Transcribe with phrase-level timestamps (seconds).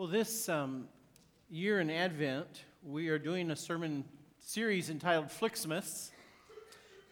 [0.00, 0.88] Well, this um,
[1.50, 4.04] year in Advent, we are doing a sermon
[4.38, 6.08] series entitled Flixmas.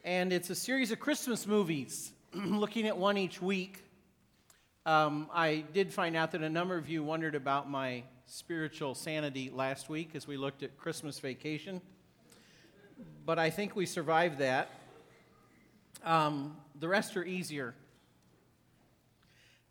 [0.04, 3.84] And it's a series of Christmas movies, looking at one each week.
[4.86, 9.50] Um, I did find out that a number of you wondered about my spiritual sanity
[9.52, 11.82] last week as we looked at Christmas vacation.
[13.26, 14.70] But I think we survived that.
[16.06, 17.74] Um, the rest are easier.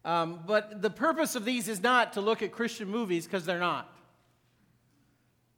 [0.07, 3.59] Um, but the purpose of these is not to look at Christian movies because they're
[3.59, 3.93] not.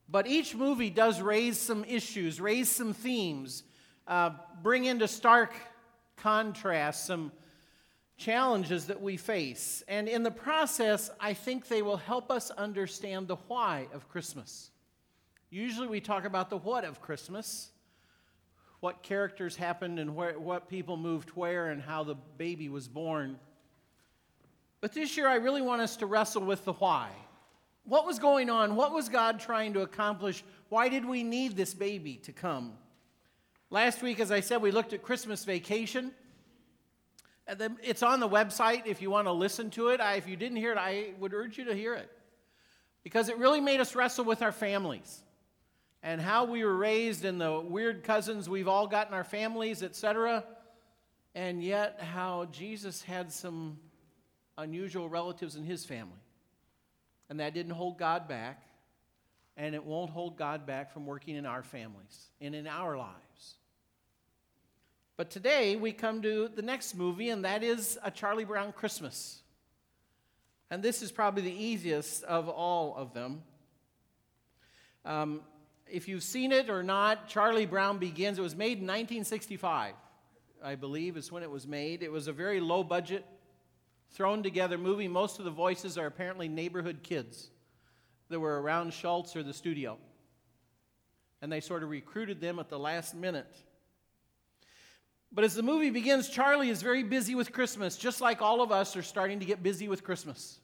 [0.10, 3.62] But each movie does raise some issues, raise some themes,
[4.08, 4.32] uh,
[4.64, 5.54] bring into stark
[6.18, 7.32] contrast some
[8.18, 9.84] challenges that we face.
[9.88, 14.72] And in the process, I think they will help us understand the why of Christmas.
[15.52, 17.70] Usually we talk about the what of Christmas
[18.80, 23.38] what characters happened and where, what people moved where and how the baby was born.
[24.82, 27.10] But this year, I really want us to wrestle with the why.
[27.84, 28.76] What was going on?
[28.76, 30.44] What was God trying to accomplish?
[30.70, 32.74] Why did we need this baby to come?
[33.72, 36.12] Last week, as I said, we looked at Christmas vacation.
[37.84, 40.00] It's on the website if you want to listen to it.
[40.04, 42.10] If you didn't hear it, I would urge you to hear it
[43.04, 45.24] because it really made us wrestle with our families
[46.04, 49.84] and how we were raised and the weird cousins we've all got in our families,
[49.84, 50.44] etc.
[51.36, 53.80] And yet, how Jesus had some
[54.60, 56.22] unusual relatives in his family.
[57.30, 58.64] And that didn't hold God back,
[59.58, 63.56] and it won't hold God back from working in our families and in our lives.
[65.18, 69.42] But today we come to the next movie, and that is A Charlie Brown Christmas.
[70.72, 73.44] And this is probably the easiest of all of them.
[75.06, 75.42] Um,
[75.92, 78.38] if you've seen it or not, Charlie Brown Begins.
[78.38, 79.94] It was made in 1965,
[80.64, 82.04] I believe, is when it was made.
[82.04, 83.26] It was a very low budget
[84.12, 85.08] thrown together movie.
[85.08, 87.50] Most of the voices are apparently neighborhood kids
[88.30, 89.98] that were around Schulz or the studio.
[91.42, 93.56] And they sort of recruited them at the last minute.
[95.32, 98.72] But as the movie begins, Charlie is very busy with Christmas, just like all of
[98.72, 100.60] us are starting to get busy with Christmas.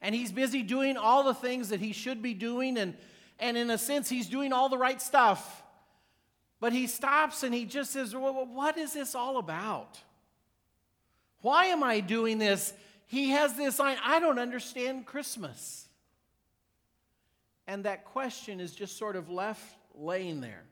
[0.00, 2.94] And he's busy doing all the things that he should be doing, and,
[3.38, 5.62] and in a sense, he's doing all the right stuff.
[6.60, 9.98] But he stops and he just says, well, What is this all about?
[11.42, 12.72] Why am I doing this?
[13.06, 15.88] He has this line, I don't understand Christmas.
[17.66, 20.64] And that question is just sort of left laying there.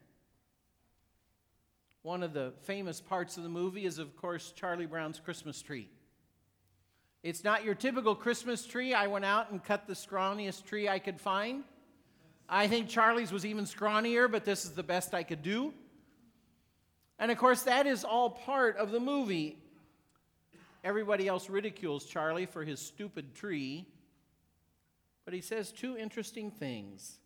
[2.02, 5.88] One of the famous parts of the movie is, of course, Charlie Brown's Christmas tree.
[7.22, 8.92] It's not your typical Christmas tree.
[8.92, 11.64] I went out and cut the scrawniest tree I could find.
[12.48, 15.72] I think Charlie's was even scrawnier, but this is the best I could do.
[17.18, 19.56] And of course, that is all part of the movie.
[20.84, 23.86] Everybody else ridicules Charlie for his stupid tree.
[25.24, 27.18] But he says two interesting things.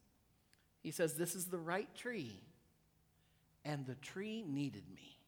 [0.81, 2.41] He says, This is the right tree,
[3.65, 5.19] and the tree needed me.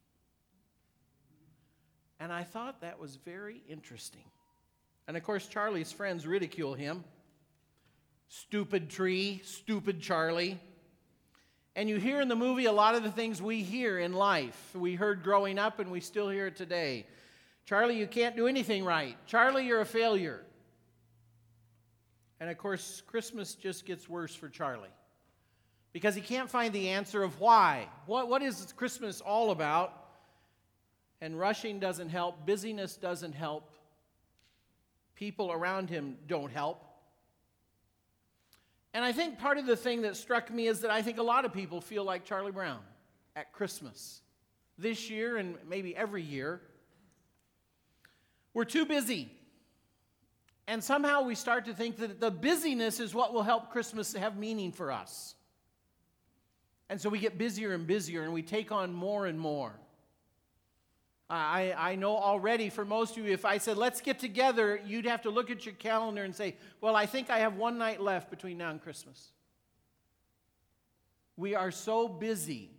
[2.20, 4.24] And I thought that was very interesting.
[5.08, 7.02] And of course, Charlie's friends ridicule him.
[8.28, 10.60] Stupid tree, stupid Charlie.
[11.74, 14.70] And you hear in the movie a lot of the things we hear in life.
[14.74, 17.06] We heard growing up and we still hear it today.
[17.70, 19.16] Charlie, you can't do anything right.
[19.28, 20.41] Charlie, you're a failure.
[22.41, 24.91] And of course, Christmas just gets worse for Charlie
[25.92, 27.86] because he can't find the answer of why.
[28.06, 29.92] What, what is Christmas all about?
[31.20, 33.70] And rushing doesn't help, busyness doesn't help,
[35.14, 36.84] people around him don't help.
[38.94, 41.22] And I think part of the thing that struck me is that I think a
[41.22, 42.80] lot of people feel like Charlie Brown
[43.36, 44.22] at Christmas
[44.76, 46.62] this year and maybe every year.
[48.54, 49.30] We're too busy.
[50.66, 54.36] And somehow we start to think that the busyness is what will help Christmas have
[54.36, 55.34] meaning for us.
[56.88, 59.72] And so we get busier and busier and we take on more and more.
[61.28, 65.06] I, I know already for most of you, if I said, let's get together, you'd
[65.06, 68.00] have to look at your calendar and say, well, I think I have one night
[68.00, 69.30] left between now and Christmas.
[71.36, 72.70] We are so busy.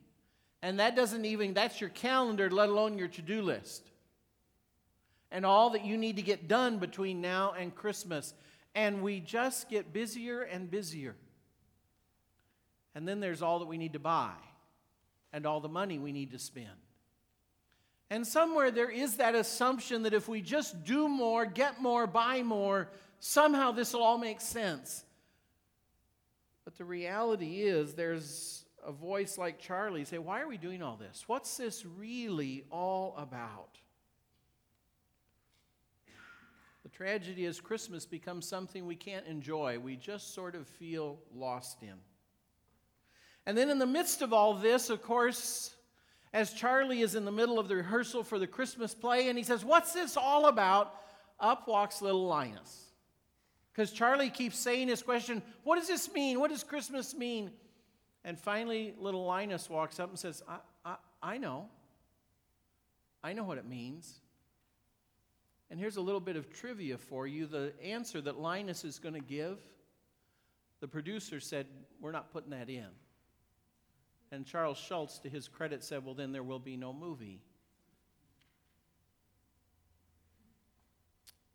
[0.62, 3.90] And that doesn't even, that's your calendar, let alone your to do list
[5.31, 8.33] and all that you need to get done between now and Christmas.
[8.75, 11.16] And we just get busier and busier.
[12.94, 14.33] And then there's all that we need to buy
[15.31, 16.68] and all the money we need to spend.
[18.10, 22.44] And somewhere there is that assumption that if we just do more, get more, buy
[22.44, 22.89] more,
[23.19, 25.06] somehow this will all make sense.
[26.66, 30.98] But the reality is, there's a voice like Charlie say, Why are we doing all
[30.98, 31.24] this?
[31.27, 33.77] What's this really all about?
[36.91, 39.79] Tragedy is Christmas becomes something we can't enjoy.
[39.79, 41.95] We just sort of feel lost in.
[43.45, 45.75] And then, in the midst of all this, of course,
[46.33, 49.43] as Charlie is in the middle of the rehearsal for the Christmas play, and he
[49.43, 50.95] says, What's this all about?
[51.39, 52.85] Up walks little Linus.
[53.73, 56.39] Because Charlie keeps saying his question, What does this mean?
[56.39, 57.51] What does Christmas mean?
[58.23, 61.67] And finally, little Linus walks up and says, I, I, I know.
[63.23, 64.19] I know what it means.
[65.71, 67.47] And here's a little bit of trivia for you.
[67.47, 69.57] The answer that Linus is going to give,
[70.81, 71.65] the producer said,
[72.01, 72.88] We're not putting that in.
[74.33, 77.39] And Charles Schulz, to his credit, said, Well, then there will be no movie.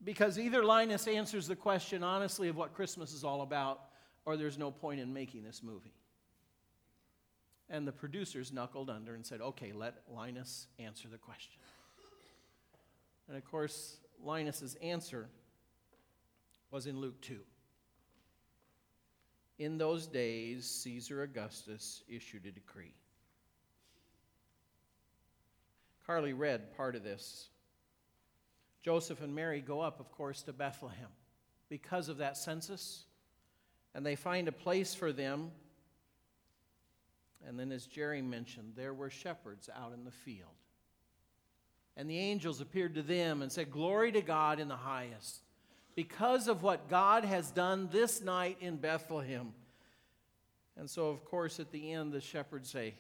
[0.03, 3.81] Because either Linus answers the question honestly of what Christmas is all about,
[4.25, 5.93] or there's no point in making this movie.
[7.69, 11.61] And the producers knuckled under and said, Okay, let Linus answer the question.
[13.29, 15.29] And of course, Linus's answer
[16.71, 17.39] was in Luke 2.
[19.59, 22.95] In those days, Caesar Augustus issued a decree.
[26.07, 27.49] Carly read part of this.
[28.83, 31.09] Joseph and Mary go up, of course, to Bethlehem
[31.69, 33.05] because of that census,
[33.95, 35.51] and they find a place for them.
[37.47, 40.55] And then, as Jerry mentioned, there were shepherds out in the field.
[41.97, 45.41] And the angels appeared to them and said, Glory to God in the highest
[45.95, 49.53] because of what God has done this night in Bethlehem.
[50.77, 52.95] And so, of course, at the end, the shepherds say,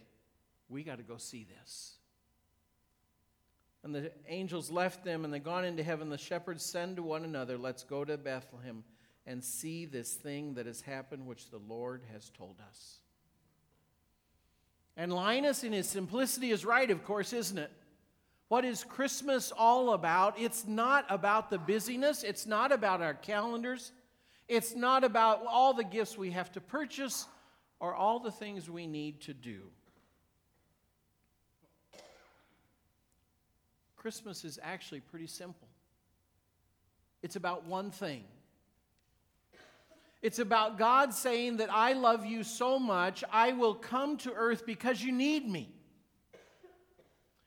[0.69, 1.93] We got to go see this.
[3.85, 6.09] And the angels left them and they gone into heaven.
[6.09, 8.83] The shepherds said to one another, Let's go to Bethlehem
[9.27, 12.99] and see this thing that has happened, which the Lord has told us.
[14.97, 17.71] And Linus, in his simplicity, is right, of course, isn't it?
[18.49, 20.39] What is Christmas all about?
[20.39, 23.93] It's not about the busyness, it's not about our calendars,
[24.49, 27.27] it's not about all the gifts we have to purchase
[27.81, 29.63] or all the things we need to do.
[33.97, 35.67] Christmas is actually pretty simple.
[37.25, 38.23] It's about one thing.
[40.23, 44.65] It's about God saying that I love you so much, I will come to earth
[44.65, 45.76] because you need me.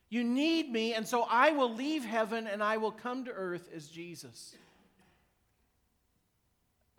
[0.09, 3.69] You need me, and so I will leave heaven and I will come to earth
[3.75, 4.55] as Jesus.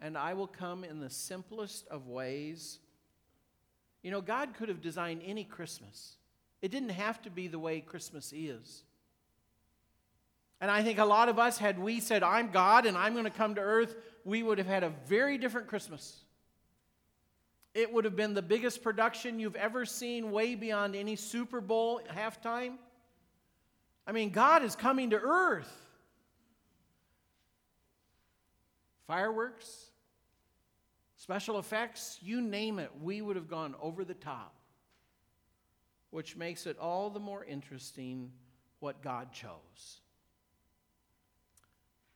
[0.01, 2.79] And I will come in the simplest of ways.
[4.03, 6.17] You know, God could have designed any Christmas,
[6.63, 8.85] it didn't have to be the way Christmas is.
[10.63, 13.25] And I think a lot of us, had we said, I'm God and I'm going
[13.25, 16.21] to come to earth, we would have had a very different Christmas.
[17.73, 22.03] It would have been the biggest production you've ever seen, way beyond any Super Bowl
[22.15, 22.75] halftime.
[24.11, 25.73] I mean, God is coming to earth.
[29.07, 29.93] Fireworks,
[31.15, 34.57] special effects, you name it, we would have gone over the top,
[36.11, 38.33] which makes it all the more interesting
[38.81, 40.01] what God chose.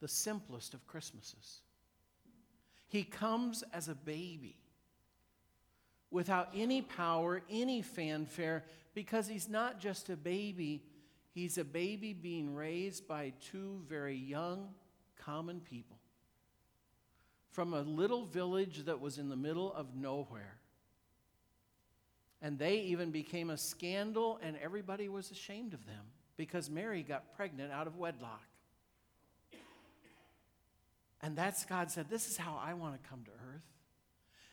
[0.01, 1.61] The simplest of Christmases.
[2.89, 4.57] He comes as a baby
[6.11, 8.65] without any power, any fanfare,
[8.95, 10.83] because he's not just a baby
[11.35, 14.69] He's a baby being raised by two very young,
[15.19, 15.99] common people
[17.51, 20.59] from a little village that was in the middle of nowhere.
[22.41, 26.05] And they even became a scandal, and everybody was ashamed of them
[26.37, 28.43] because Mary got pregnant out of wedlock.
[31.21, 33.63] And that's God said, This is how I want to come to earth.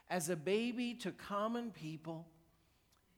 [0.10, 2.28] As a baby to common people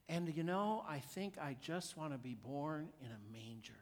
[0.09, 3.73] and you know, I think I just want to be born in a manger.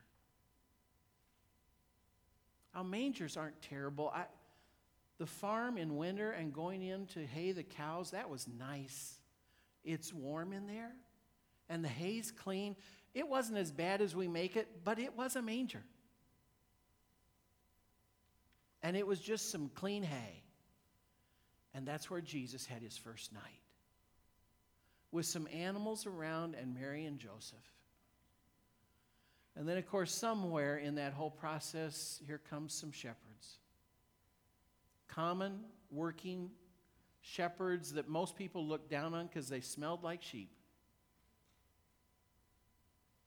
[2.76, 4.12] Our mangers aren't terrible.
[4.14, 4.26] I,
[5.18, 9.20] the farm in winter and going in to hay the cows, that was nice.
[9.84, 10.92] It's warm in there,
[11.70, 12.76] and the hay's clean.
[13.14, 15.84] It wasn't as bad as we make it, but it was a manger.
[18.84, 20.44] And it was just some clean hay.
[21.74, 23.62] And that's where Jesus had his first night
[25.12, 27.58] with some animals around and Mary and Joseph.
[29.56, 33.58] And then, of course, somewhere in that whole process, here comes some shepherds.
[35.10, 35.60] Common,
[35.92, 36.52] working
[37.22, 40.50] shepherds that most people look down on because they smelled like sheep.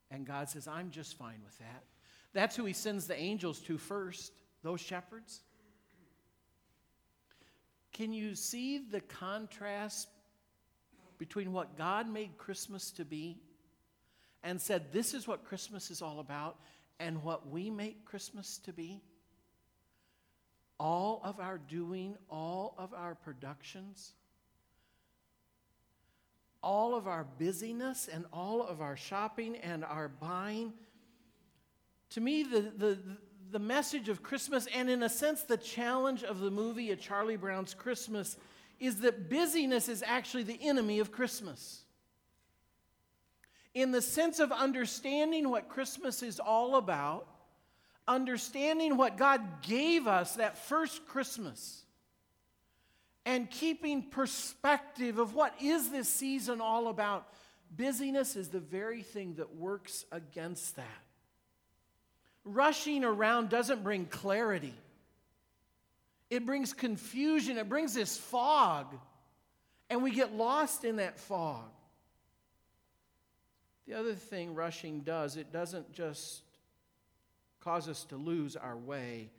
[0.09, 1.83] And God says, I'm just fine with that.
[2.33, 5.41] That's who He sends the angels to first, those shepherds.
[7.93, 10.09] Can you see the contrast
[11.17, 13.37] between what God made Christmas to be
[14.43, 16.57] and said, This is what Christmas is all about,
[16.99, 19.01] and what we make Christmas to be?
[20.79, 24.13] all of our doing, all of our productions,
[26.61, 30.73] all of our busyness, and all of our shopping and our buying.
[32.11, 32.99] To me, the, the,
[33.51, 37.37] the message of Christmas, and in a sense, the challenge of the movie A Charlie
[37.37, 38.37] Brown's Christmas,
[38.79, 41.81] is that busyness is actually the enemy of Christmas.
[43.73, 47.27] In the sense of understanding what Christmas is all about,
[48.07, 51.83] understanding what God gave us that first Christmas
[53.25, 57.27] and keeping perspective of what is this season all about
[57.75, 60.85] busyness is the very thing that works against that
[62.45, 64.73] rushing around doesn't bring clarity
[66.29, 68.97] it brings confusion it brings this fog
[69.89, 71.69] and we get lost in that fog
[73.87, 76.41] the other thing rushing does it doesn't just
[77.65, 79.31] cause us to lose our way.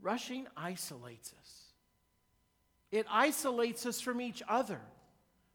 [0.00, 1.64] Rushing isolates us,
[2.92, 4.80] it isolates us from each other.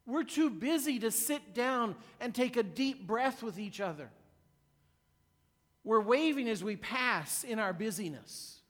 [0.06, 4.10] We're too busy to sit down and take a deep breath with each other.
[5.82, 8.60] We're waving as we pass in our busyness.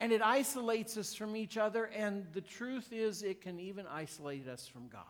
[0.00, 4.46] And it isolates us from each other, and the truth is, it can even isolate
[4.46, 5.02] us from God.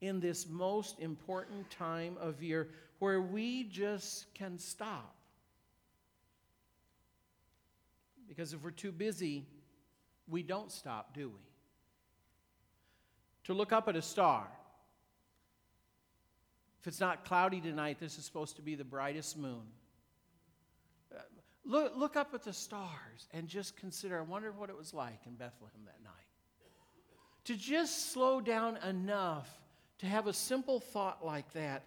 [0.00, 2.68] In this most important time of year
[2.98, 5.14] where we just can stop
[8.30, 9.44] Because if we're too busy,
[10.28, 11.42] we don't stop, do we?
[13.44, 14.46] To look up at a star.
[16.80, 19.62] If it's not cloudy tonight, this is supposed to be the brightest moon.
[21.64, 25.20] Look, look up at the stars and just consider I wonder what it was like
[25.26, 26.12] in Bethlehem that night.
[27.44, 29.48] To just slow down enough
[29.98, 31.84] to have a simple thought like that,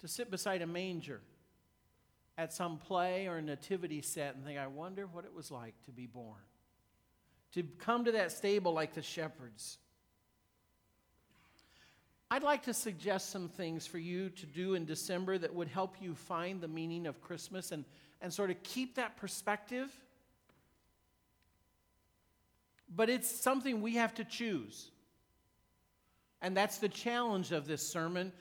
[0.00, 1.20] to sit beside a manger
[2.38, 5.74] at some play or a nativity set and think, I wonder what it was like
[5.84, 6.40] to be born.
[7.52, 9.78] To come to that stable like the shepherds.
[12.30, 15.96] I'd like to suggest some things for you to do in December that would help
[16.00, 17.84] you find the meaning of Christmas and,
[18.20, 19.92] and sort of keep that perspective.
[22.94, 24.90] But it's something we have to choose.
[26.42, 28.32] And that's the challenge of this sermon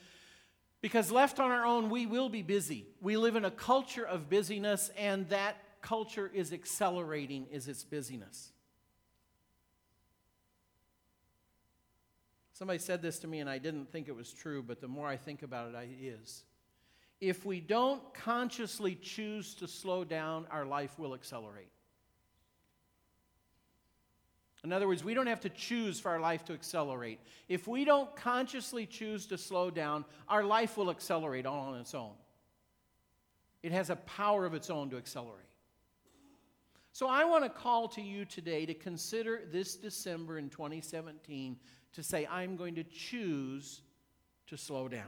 [0.81, 2.85] because left on our own, we will be busy.
[3.01, 8.51] We live in a culture of busyness, and that culture is accelerating is its busyness.
[12.55, 15.09] Somebody said this to me, and I didn't think it was true, but the more
[15.09, 16.45] I think about it, it is.
[17.19, 21.67] If we don't consciously choose to slow down, our life will accelerate.
[24.63, 27.19] In other words, we don't have to choose for our life to accelerate.
[27.49, 31.93] If we don't consciously choose to slow down, our life will accelerate all on its
[31.93, 32.13] own.
[33.63, 35.41] It has a power of its own to accelerate.
[36.93, 41.57] So I want to call to you today to consider this December in 2017
[41.95, 43.81] to say, I'm going to choose
[44.47, 45.03] to slow down.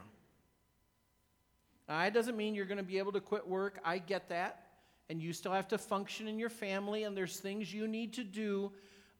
[1.88, 3.79] Now, that doesn't mean you're going to be able to quit work.
[3.86, 4.63] I get that.
[5.10, 8.24] And you still have to function in your family, and there's things you need to
[8.24, 8.72] do.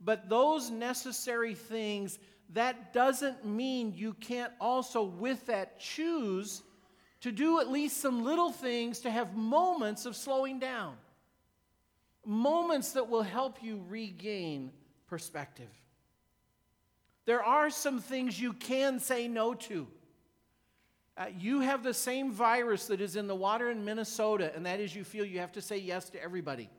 [0.02, 2.20] But those necessary things,
[2.54, 6.62] that doesn't mean you can't also, with that, choose
[7.22, 10.96] to do at least some little things to have moments of slowing down.
[12.26, 14.72] Moments that will help you regain
[15.08, 15.70] perspective.
[17.28, 19.86] There are some things you can say no to.
[21.18, 24.80] Uh, you have the same virus that is in the water in Minnesota, and that
[24.80, 26.70] is you feel you have to say yes to everybody.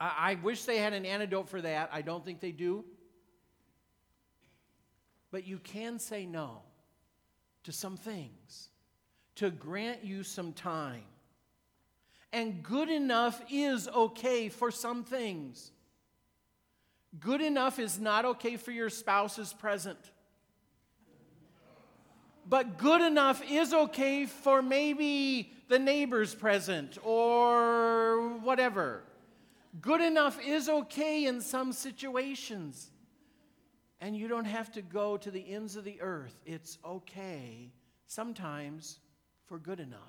[0.00, 1.90] I, I wish they had an antidote for that.
[1.92, 2.86] I don't think they do.
[5.30, 6.62] But you can say no
[7.64, 8.70] to some things
[9.34, 11.04] to grant you some time.
[12.32, 15.70] And good enough is okay for some things.
[17.18, 19.98] Good enough is not okay for your spouse's present.
[22.48, 29.02] But good enough is okay for maybe the neighbor's present or whatever.
[29.80, 32.90] Good enough is okay in some situations.
[34.00, 36.40] And you don't have to go to the ends of the earth.
[36.46, 37.72] It's okay
[38.06, 39.00] sometimes
[39.46, 40.00] for good enough.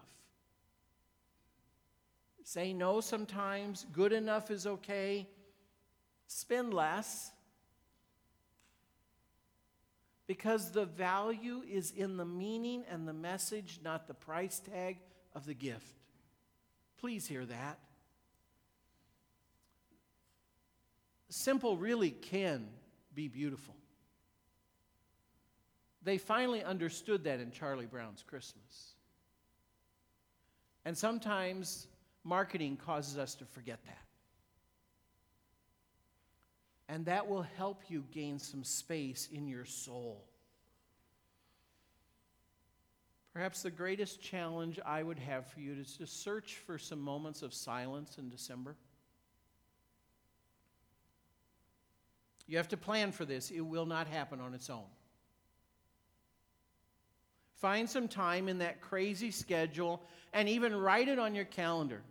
[2.43, 3.85] Say no sometimes.
[3.91, 5.27] Good enough is okay.
[6.31, 7.31] Spend less.
[10.27, 14.97] Because the value is in the meaning and the message, not the price tag
[15.33, 15.95] of the gift.
[16.99, 17.79] Please hear that.
[21.31, 22.67] simple really can
[23.13, 23.75] be beautiful.
[26.03, 28.93] They finally understood that in Charlie Brown's Christmas.
[30.85, 31.87] And sometimes
[32.23, 34.08] Marketing causes us to forget that.
[36.91, 40.25] And that will help you gain some space in your soul.
[43.31, 47.43] Perhaps the greatest challenge I would have for you is to search for some moments
[47.43, 48.75] of silence in December.
[52.47, 54.89] You have to plan for this, it will not happen on its own.
[57.57, 60.01] Find some time in that crazy schedule
[60.33, 62.01] and even write it on your calendar.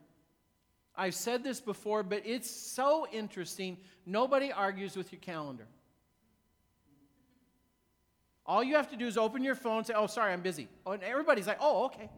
[0.98, 3.78] I've said this before, but it's so interesting.
[4.04, 5.66] Nobody argues with your calendar.
[8.44, 10.68] All you have to do is open your phone and say, Oh, sorry, I'm busy.
[10.84, 12.10] Oh, and everybody's like, Oh, okay.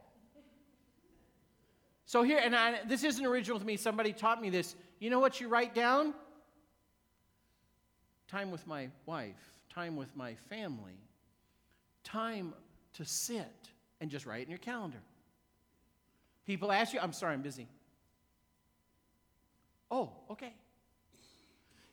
[2.06, 4.74] So here, and I, this isn't original to me, somebody taught me this.
[4.98, 6.14] You know what you write down?
[8.28, 10.98] Time with my wife, time with my family,
[12.02, 12.54] time
[12.94, 13.68] to sit
[14.00, 14.98] and just write in your calendar.
[16.46, 17.68] People ask you, I'm sorry, I'm busy.
[19.90, 20.54] Oh, okay.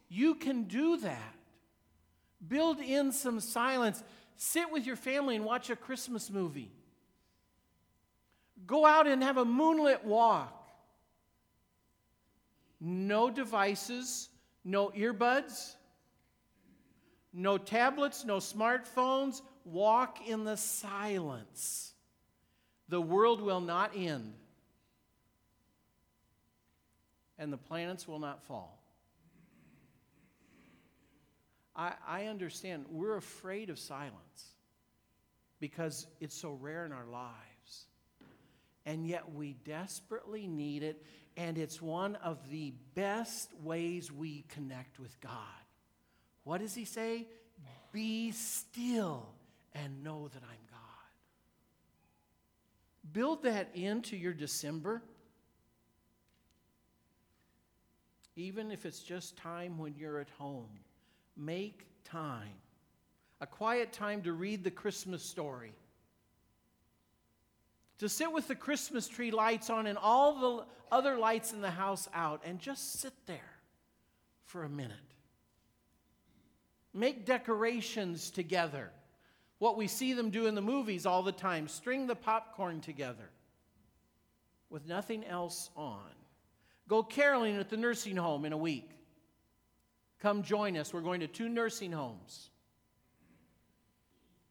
[0.09, 1.33] You can do that.
[2.45, 4.03] Build in some silence.
[4.35, 6.71] Sit with your family and watch a Christmas movie.
[8.65, 10.53] Go out and have a moonlit walk.
[12.79, 14.29] No devices,
[14.63, 15.75] no earbuds,
[17.33, 19.41] no tablets, no smartphones.
[19.65, 21.93] Walk in the silence.
[22.89, 24.33] The world will not end,
[27.37, 28.81] and the planets will not fall.
[31.75, 34.55] I, I understand we're afraid of silence
[35.59, 37.85] because it's so rare in our lives.
[38.85, 41.03] And yet we desperately need it,
[41.35, 45.33] and it's one of the best ways we connect with God.
[46.45, 47.27] What does he say?
[47.91, 49.27] Be still
[49.73, 50.77] and know that I'm God.
[53.11, 55.03] Build that into your December.
[58.37, 60.69] Even if it's just time when you're at home
[61.37, 62.49] Make time.
[63.39, 65.73] A quiet time to read the Christmas story.
[67.99, 71.69] To sit with the Christmas tree lights on and all the other lights in the
[71.69, 73.51] house out and just sit there
[74.45, 74.97] for a minute.
[76.93, 78.89] Make decorations together.
[79.59, 83.29] What we see them do in the movies all the time string the popcorn together
[84.69, 86.01] with nothing else on.
[86.87, 88.89] Go caroling at the nursing home in a week.
[90.19, 90.93] Come join us.
[90.93, 92.49] We're going to two nursing homes.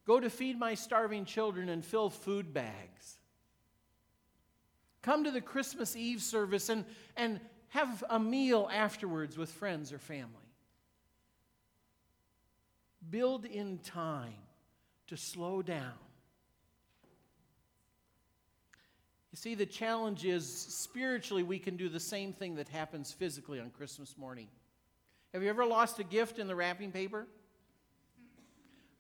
[0.07, 3.19] Go to feed my starving children and fill food bags.
[5.03, 6.85] Come to the Christmas Eve service and,
[7.17, 10.31] and have a meal afterwards with friends or family.
[13.09, 14.35] Build in time
[15.09, 15.93] to slow down.
[19.37, 23.61] You see, the challenge is spiritually, we can do the same thing that happens physically
[23.61, 24.49] on Christmas morning.
[25.35, 27.27] Have you ever lost a gift in the wrapping paper?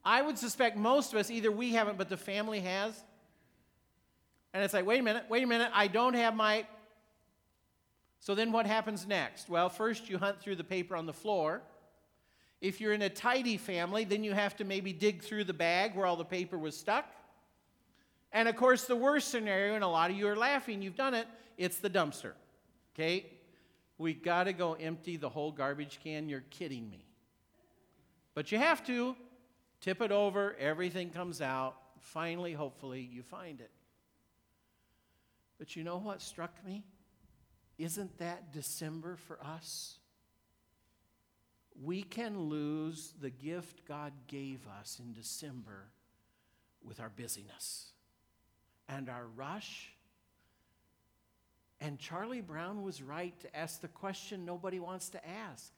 [0.05, 3.03] I would suspect most of us, either we haven't, but the family has.
[4.53, 6.67] And it's like, wait a minute, wait a minute, I don't have my.
[8.21, 9.49] So then what happens next?
[9.49, 11.63] Well, first you hunt through the paper on the floor.
[12.61, 15.97] If you're in a tidy family, then you have to maybe dig through the bag
[15.97, 17.07] where all the paper was stuck.
[18.37, 21.15] And of course, the worst scenario, and a lot of you are laughing, you've done
[21.15, 22.33] it, it's the dumpster.
[22.95, 23.25] Okay?
[23.97, 26.29] We got to go empty the whole garbage can.
[26.29, 27.07] You're kidding me.
[28.35, 29.17] But you have to.
[29.81, 31.77] Tip it over, everything comes out.
[31.99, 33.71] Finally, hopefully, you find it.
[35.59, 36.85] But you know what struck me?
[37.79, 39.97] Isn't that December for us?
[41.83, 45.87] We can lose the gift God gave us in December
[46.85, 47.93] with our busyness
[48.89, 49.91] and our rush
[51.81, 55.73] and Charlie Brown was right to ask the question nobody wants to ask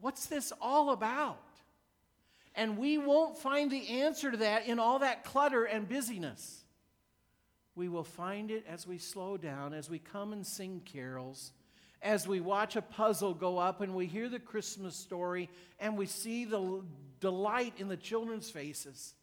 [0.00, 1.38] What's this all about?
[2.54, 6.64] And we won't find the answer to that in all that clutter and busyness.
[7.76, 11.52] We will find it as we slow down, as we come and sing carols,
[12.02, 16.06] as we watch a puzzle go up and we hear the Christmas story and we
[16.06, 16.82] see the
[17.20, 19.14] delight in the children's faces.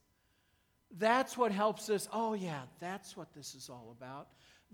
[0.97, 2.07] That's what helps us.
[2.11, 4.27] Oh, yeah, that's what this is all about.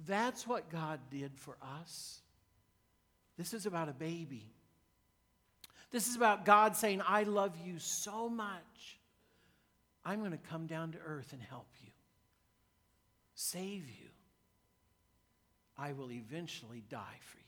[0.06, 2.22] That's what God did for us.
[3.38, 4.54] This is about a baby.
[5.92, 9.00] This is about God saying, I love you so much.
[10.04, 11.92] I'm going to come down to earth and help you,
[13.34, 14.10] save you.
[15.78, 17.44] I will eventually die for you.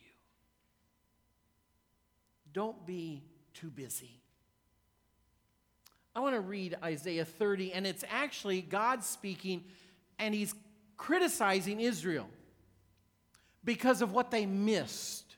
[2.51, 4.21] Don't be too busy.
[6.17, 9.63] I want to read Isaiah 30, and it's actually God speaking,
[10.17, 10.55] and he's
[10.97, 12.27] criticizing Israel.
[13.63, 15.35] because of what they missed.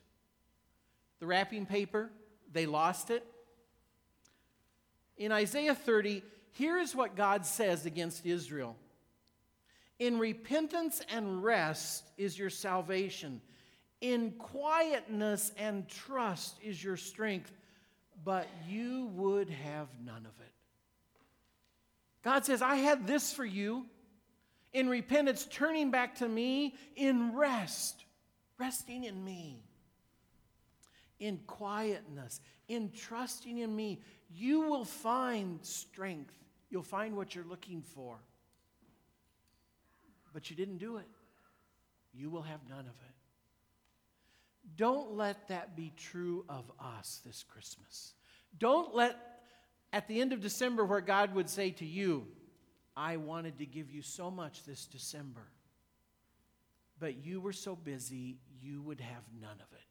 [1.20, 2.12] The wrapping paper,
[2.54, 3.26] they lost it.
[5.18, 8.78] In Isaiah 30, here is what God says against Israel
[9.98, 13.42] In repentance and rest is your salvation,
[14.00, 17.52] in quietness and trust is your strength,
[18.24, 20.54] but you would have none of it.
[22.24, 23.86] God says, I had this for you.
[24.72, 28.04] In repentance, turning back to me, in rest,
[28.60, 29.64] resting in me,
[31.20, 36.36] in quietness, in trusting in me, you will find strength.
[36.70, 38.20] You'll find what you're looking for.
[40.34, 41.08] But you didn't do it.
[42.14, 43.16] You will have none of it.
[44.76, 48.14] Don't let that be true of us this Christmas.
[48.58, 49.39] Don't let,
[49.92, 52.28] at the end of December, where God would say to you,
[52.96, 55.48] I wanted to give you so much this December,
[57.00, 59.86] but you were so busy, you would have none of it.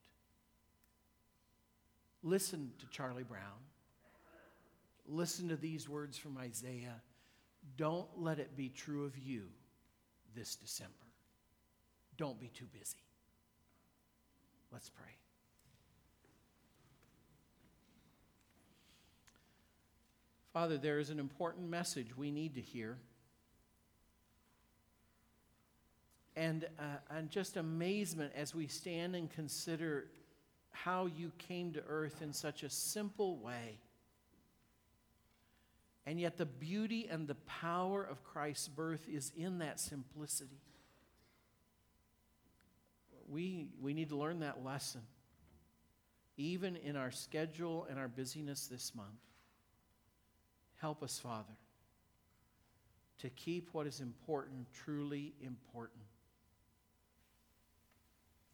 [2.23, 3.43] Listen to Charlie Brown.
[5.07, 7.01] Listen to these words from Isaiah.
[7.77, 9.45] Don't let it be true of you
[10.35, 10.93] this December.
[12.17, 12.99] Don't be too busy.
[14.71, 15.17] Let's pray.
[20.59, 22.99] Father, there is an important message we need to hear.
[26.35, 30.07] And, uh, and just amazement as we stand and consider
[30.73, 33.79] how you came to earth in such a simple way.
[36.07, 40.61] And yet, the beauty and the power of Christ's birth is in that simplicity.
[43.31, 45.03] We, we need to learn that lesson,
[46.37, 49.21] even in our schedule and our busyness this month.
[50.79, 51.57] Help us, Father,
[53.19, 56.03] to keep what is important truly important.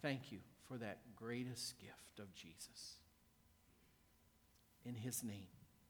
[0.00, 2.96] Thank you for that greatest gift of Jesus.
[4.84, 5.48] In his name.